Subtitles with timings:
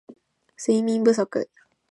[0.57, 1.29] 睡眠不足